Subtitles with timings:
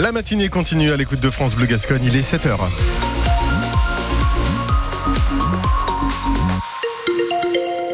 [0.00, 2.56] La matinée continue à l'écoute de France Bleu Gascogne, il est 7h.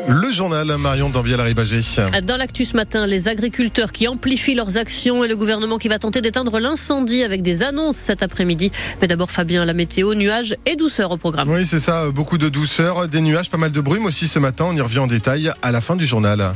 [0.07, 1.81] Le journal Marion Dambiel-Ribagé.
[2.23, 5.99] Dans l'actu ce matin, les agriculteurs qui amplifient leurs actions et le gouvernement qui va
[5.99, 8.71] tenter d'éteindre l'incendie avec des annonces cet après-midi.
[9.01, 11.49] Mais d'abord Fabien, la météo, nuages et douceur au programme.
[11.51, 14.67] Oui, c'est ça, beaucoup de douceur, des nuages, pas mal de brume aussi ce matin.
[14.69, 16.53] On y revient en détail à la fin du journal.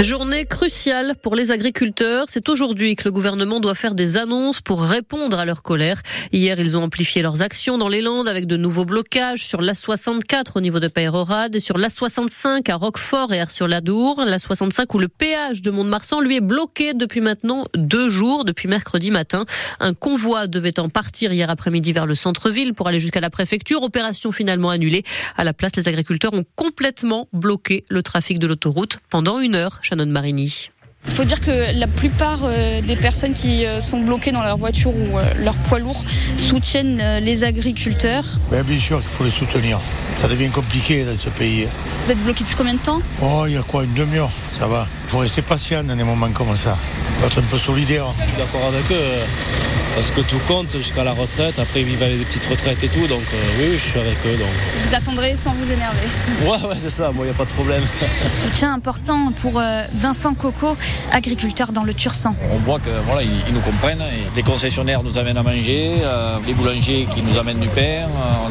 [0.00, 2.26] Journée cruciale pour les agriculteurs.
[2.28, 6.02] C'est aujourd'hui que le gouvernement doit faire des annonces pour répondre à leur colère.
[6.32, 10.52] Hier, ils ont amplifié leurs actions dans les Landes avec de nouveaux blocages sur l'A64
[10.54, 15.08] au niveau de Peyrorade et sur l'A65 à Roquefort et sur ladour L'A65 où le
[15.08, 19.46] péage de Mont-de-Marsan lui est bloqué depuis maintenant deux jours, depuis mercredi matin.
[19.80, 23.82] Un convoi devait en partir hier après-midi vers le centre-ville pour aller jusqu'à la préfecture.
[23.82, 25.02] Opération finalement annulée.
[25.36, 29.80] À la place, les agriculteurs ont complètement bloqué le trafic de l'autoroute pendant une heure.
[29.88, 30.68] Shannon Marini.
[31.06, 34.58] Il faut dire que la plupart euh, des personnes qui euh, sont bloquées dans leur
[34.58, 36.04] voiture ou euh, leur poids lourd
[36.36, 38.24] soutiennent les agriculteurs.
[38.50, 39.80] Ben, bien sûr qu'il faut les soutenir.
[40.14, 41.66] Ça devient compliqué dans ce pays.
[42.04, 43.00] Vous êtes bloqué depuis combien de temps?
[43.22, 44.30] Oh, il y a quoi, une demi-heure?
[44.50, 44.86] Ça va.
[45.06, 46.76] Il faut rester patient dans des moments comme ça.
[47.16, 48.06] Il faut être un peu solidaire.
[48.24, 49.24] Je suis d'accord avec eux.
[49.98, 51.58] Parce que tout compte jusqu'à la retraite.
[51.58, 53.08] Après, ils vivent des petites retraites et tout.
[53.08, 53.24] Donc,
[53.58, 54.36] oui, je suis avec eux.
[54.36, 54.46] Donc.
[54.86, 56.06] Vous attendrez sans vous énerver.
[56.44, 57.10] Ouais, ouais, c'est ça.
[57.10, 57.82] Moi, il n'y a pas de problème.
[58.32, 59.60] Soutien important pour
[59.92, 60.76] Vincent Coco,
[61.10, 62.36] agriculteur dans le Tursan.
[62.52, 64.04] On voit que voilà, ils, nous comprennent.
[64.36, 65.94] Les concessionnaires nous amènent à manger,
[66.46, 68.06] les boulangers qui nous amènent du pain.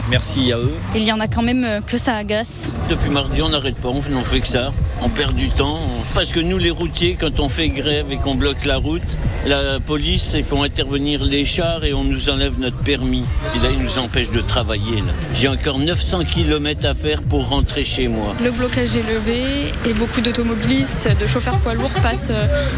[0.10, 0.76] merci à eux.
[0.96, 2.70] Il y en a quand même que ça agace.
[2.90, 3.88] Depuis mardi, on n'arrête pas.
[3.88, 4.74] On ne fait que ça.
[5.02, 5.80] On perd du temps.
[6.18, 9.04] Parce que nous, les routiers, quand on fait grève et qu'on bloque la route,
[9.46, 13.24] la police, ils font intervenir les chars et on nous enlève notre permis.
[13.56, 15.04] Et là, ils nous empêchent de travailler.
[15.36, 18.36] J'ai encore 900 km à faire pour rentrer chez moi.
[18.44, 22.32] Le blocage est levé et beaucoup d'automobilistes, de chauffeurs poids lourds passent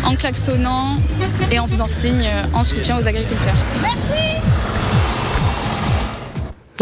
[0.04, 0.98] en klaxonnant
[1.50, 3.56] et en faisant signe en soutien aux agriculteurs.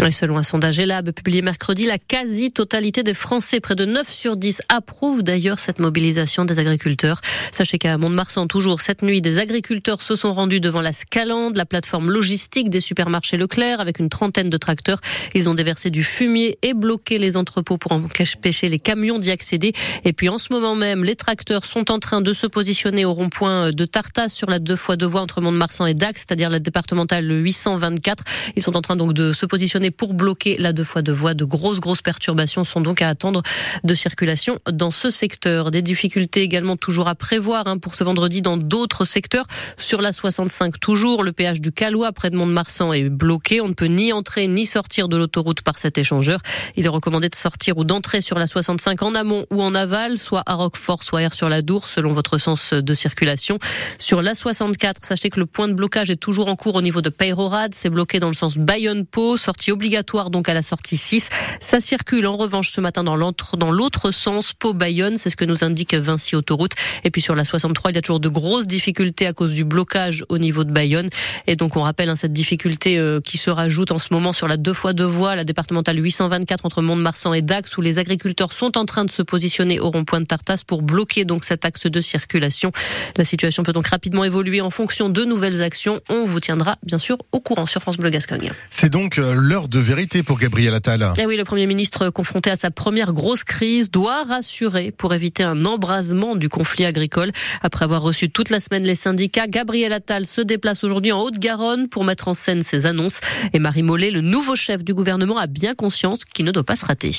[0.06, 4.38] Et selon un sondage ELAB publié mercredi, la quasi-totalité des Français, près de 9 sur
[4.38, 7.20] 10, approuvent d'ailleurs cette mobilisation des agriculteurs.
[7.52, 11.66] Sachez qu'à Mont-de-Marsan, toujours cette nuit, des agriculteurs se sont rendus devant la Scalande, la
[11.66, 15.02] plateforme logistique des supermarchés Leclerc, avec une trentaine de tracteurs.
[15.34, 19.74] Ils ont déversé du fumier et bloqué les entrepôts pour empêcher les camions d'y accéder.
[20.06, 23.14] Et puis en ce moment même, les tracteurs sont en train de se positionner au
[23.14, 26.60] rond-point de Tartas sur la deux fois deux voies entre Mont-de-Marsan et Dax, c'est-à-dire la
[26.60, 28.24] départementale 824.
[28.56, 31.34] Ils sont en train donc de se positionner pour bloquer la deux fois deux voies.
[31.34, 33.42] De grosses, grosses perturbations sont donc à attendre
[33.84, 35.72] de circulation dans ce secteur.
[35.72, 39.46] Des difficultés également toujours à prévoir hein, pour ce vendredi dans d'autres secteurs.
[39.78, 43.62] Sur la 65 toujours, le péage du Calois près de Mont-de-Marsan est bloqué.
[43.62, 46.40] On ne peut ni entrer ni sortir de l'autoroute par cet échangeur.
[46.76, 50.18] Il est recommandé de sortir ou d'entrer sur la 65 en amont ou en aval,
[50.18, 53.60] soit à Roquefort, soit air sur la Dour, selon votre sens de circulation.
[53.98, 57.02] Sur la 64, sachez que le point de blocage est toujours en cours au niveau
[57.02, 57.74] de Peyrorade.
[57.74, 61.30] C'est bloqué dans le sens Bayonne-Pau, sortie obligatoire donc à la sortie 6.
[61.62, 65.94] Ça circule en revanche ce matin dans l'autre sens, Pau-Bayonne, c'est ce que nous indique
[65.94, 66.72] Vinci Autoroute.
[67.04, 69.64] Et puis sur la 63, il y a toujours de grosses difficultés à cause du
[69.64, 71.10] blocage au niveau de Bayonne.
[71.46, 74.48] Et donc on rappelle hein, cette difficulté euh, qui se rajoute en ce moment sur
[74.48, 78.54] la deux fois deux voies, la départementale 824 entre Mont-de-Marsan et Dax, où les agriculteurs
[78.54, 81.86] sont en train de se positionner au rond-point de Tartas pour bloquer donc cet axe
[81.86, 82.72] de circulation.
[83.16, 86.02] La situation peut donc rapidement évoluer en fonction de nouvelles actions.
[86.10, 88.52] On vous tiendra bien sûr au courant sur France Bleu Gascogne.
[88.72, 89.36] C'est donc euh,
[89.68, 91.14] de vérité pour Gabriel Attal.
[91.18, 95.44] Eh oui, le Premier ministre confronté à sa première grosse crise doit rassurer pour éviter
[95.44, 97.32] un embrasement du conflit agricole.
[97.62, 101.90] Après avoir reçu toute la semaine les syndicats, Gabriel Attal se déplace aujourd'hui en Haute-Garonne
[101.90, 103.20] pour mettre en scène ses annonces.
[103.54, 106.76] Et Marie Mollet, le nouveau chef du gouvernement, a bien conscience qu'il ne doit pas
[106.76, 107.12] se rater.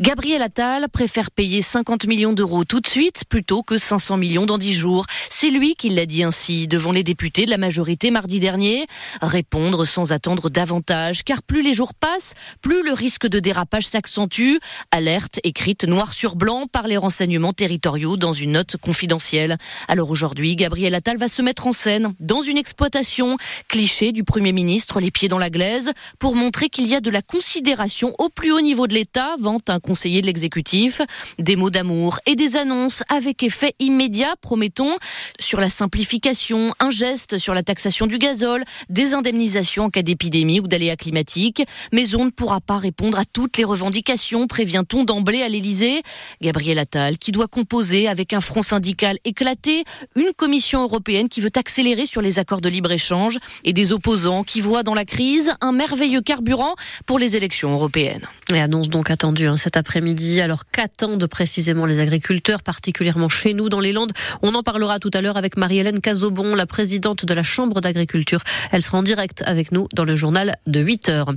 [0.00, 4.56] Gabriel Attal préfère payer 50 millions d'euros tout de suite plutôt que 500 millions dans
[4.56, 5.04] 10 jours.
[5.28, 8.86] C'est lui qui l'a dit ainsi devant les députés de la majorité mardi dernier.
[9.20, 12.32] Répondre sans attendre davantage, car plus les jours passent,
[12.62, 14.54] plus le risque de dérapage s'accentue.
[14.92, 19.58] Alerte écrite noir sur blanc par les renseignements territoriaux dans une note confidentielle.
[19.88, 23.36] Alors aujourd'hui, Gabriel Attal va se mettre en scène dans une exploitation,
[23.68, 27.10] cliché du Premier ministre, les pieds dans la glaise, pour montrer qu'il y a de
[27.10, 31.00] la considération au plus haut niveau de l'État, vante un conseiller de l'exécutif.
[31.38, 34.96] Des mots d'amour et des annonces avec effet immédiat, promettons,
[35.40, 40.60] sur la simplification, un geste sur la taxation du gazole, des indemnisations en cas d'épidémie
[40.60, 41.62] ou d'aléas climatiques.
[41.92, 46.02] Mais on ne pourra pas répondre à toutes les revendications, prévient-on d'emblée à l'Élysée.
[46.40, 49.84] Gabriel Attal, qui doit composer avec un front syndical éclaté,
[50.16, 54.60] une commission européenne qui veut accélérer sur les accords de libre-échange et des opposants qui
[54.60, 56.74] voient dans la crise un merveilleux carburant
[57.06, 58.26] pour les élections européennes.
[58.52, 60.42] Et annonce donc attendue hein, cette cet après-midi.
[60.42, 64.12] Alors qu'attendent précisément les agriculteurs, particulièrement chez nous dans les Landes?
[64.42, 68.42] On en parlera tout à l'heure avec Marie-Hélène Cazobon, la présidente de la Chambre d'agriculture.
[68.70, 71.32] Elle sera en direct avec nous dans le journal de 8 heures.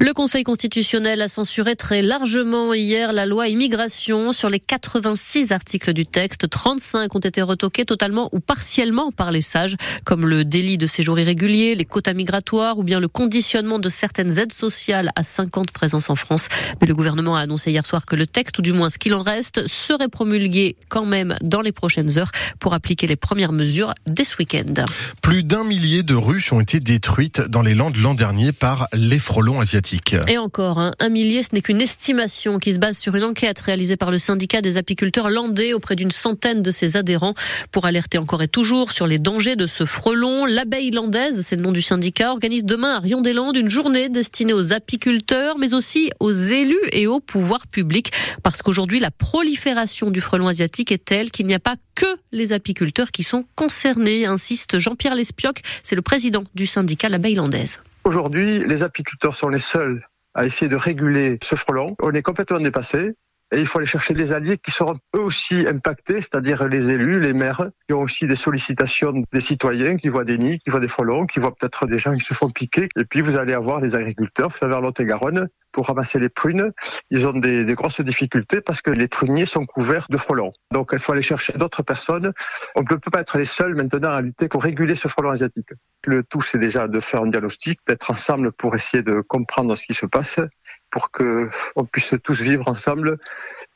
[0.00, 4.32] Le Conseil constitutionnel a censuré très largement hier la loi immigration.
[4.32, 9.42] Sur les 86 articles du texte, 35 ont été retoqués totalement ou partiellement par les
[9.42, 13.88] sages, comme le délit de séjour irrégulier, les quotas migratoires ou bien le conditionnement de
[13.88, 16.48] certaines aides sociales à 50 présences en France.
[16.80, 19.12] Mais le gouvernement a annoncé hier soir que le texte, ou du moins ce qu'il
[19.12, 23.92] en reste, serait promulgué quand même dans les prochaines heures pour appliquer les premières mesures
[24.06, 24.86] dès ce week-end.
[25.20, 29.18] Plus d'un millier de ruches ont été détruites dans les Landes l'an dernier par les
[29.18, 30.16] frelons asiatiques.
[30.26, 33.58] Et encore, hein, un millier, ce n'est qu'une estimation qui se base sur une enquête
[33.58, 37.34] réalisée par le syndicat des apiculteurs landais auprès d'une centaine de ses adhérents
[37.72, 40.46] pour alerter encore et toujours sur les dangers de ce frelon.
[40.46, 44.72] L'abeille landaise, c'est le nom du syndicat, organise demain à Rion-des-Landes une journée destinée aux
[44.72, 48.12] apiculteurs, mais aussi aux élus et aux pouvoirs publics.
[48.42, 52.52] Parce qu'aujourd'hui, la prolifération du frelon asiatique est telle qu'il n'y a pas que les
[52.52, 57.82] apiculteurs qui sont concernés, insiste Jean-Pierre Lespioc, c'est le président du syndicat L'abeille landaise.
[58.04, 61.96] Aujourd'hui, les apiculteurs sont les seuls à essayer de réguler ce frelon.
[62.00, 63.14] On est complètement dépassé.
[63.52, 67.20] Et il faut aller chercher des alliés qui seront eux aussi impactés, c'est-à-dire les élus,
[67.20, 70.80] les maires, qui ont aussi des sollicitations des citoyens, qui voient des nids, qui voient
[70.80, 72.88] des frelons, qui voient peut-être des gens qui se font piquer.
[72.96, 76.72] Et puis vous allez avoir les agriculteurs, vous savez, à Lot-et-Garonne, pour ramasser les prunes,
[77.10, 80.52] ils ont des, grosses difficultés parce que les pruniers sont couverts de frelons.
[80.72, 82.32] Donc il faut aller chercher d'autres personnes.
[82.74, 85.68] On ne peut pas être les seuls maintenant à lutter pour réguler ce frelon asiatique.
[86.04, 89.86] Le tout, c'est déjà de faire un diagnostic, d'être ensemble pour essayer de comprendre ce
[89.86, 90.38] qui se passe,
[90.90, 93.18] pour que on puisse tous vivre ensemble,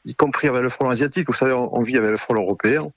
[0.07, 1.29] y compris avec le frelon asiatique.
[1.29, 2.91] Vous savez, on, vit avec le frelon européen.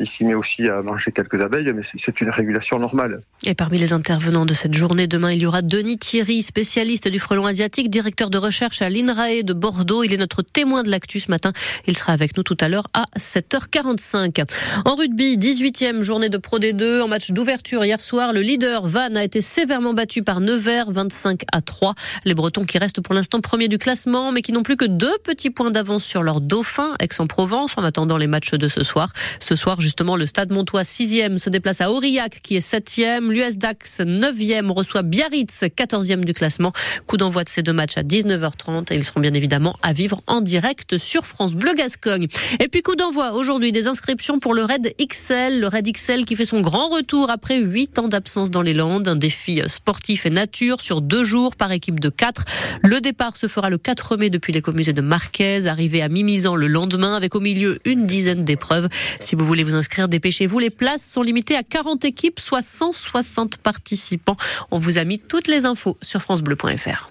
[0.00, 3.20] Il s'y met aussi à manger quelques abeilles, mais c'est une régulation normale.
[3.44, 7.20] Et parmi les intervenants de cette journée, demain, il y aura Denis Thierry, spécialiste du
[7.20, 10.02] frelon asiatique, directeur de recherche à l'INRAE de Bordeaux.
[10.02, 11.52] Il est notre témoin de l'actu ce matin.
[11.86, 14.44] Il sera avec nous tout à l'heure à 7h45.
[14.84, 17.02] En rugby, 18e journée de Pro D2.
[17.02, 21.42] En match d'ouverture hier soir, le leader Van a été sévèrement battu par Nevers, 25
[21.52, 21.94] à 3.
[22.24, 25.16] Les Bretons qui restent pour l'instant premiers du classement, mais qui n'ont plus que deux
[25.22, 29.12] petits points d'avance sur leur dauphin, Aix-en-Provence, en attendant les matchs de ce soir.
[29.38, 33.30] Ce soir, justement, le Stade Montois, 6e, se déplace à Aurillac, qui est 7e.
[33.30, 36.72] L'US Dax, 9e, reçoit Biarritz, 14e du classement.
[37.06, 40.22] Coup d'envoi de ces deux matchs à 19h30 et ils seront bien évidemment à vivre
[40.26, 42.26] en direct sur France Bleu Gascogne.
[42.60, 46.36] Et puis coup d'envoi aujourd'hui des inscriptions pour le Raid XL, le Raid XL qui
[46.36, 50.30] fait son grand retour après 8 ans d'absence dans les Landes, un défi sportif et
[50.30, 52.44] nature sur deux jours par équipe de 4.
[52.82, 56.08] Le départ se fera le 4 mai depuis l'écomusée de Marquez, arrivé à
[56.38, 58.88] Le lendemain avec au milieu une dizaine d'épreuves.
[59.18, 60.58] Si vous voulez vous inscrire, dépêchez-vous.
[60.60, 64.36] Les places sont limitées à 40 équipes, soit 160 participants.
[64.70, 67.10] On vous a mis toutes les infos sur francebleu.fr.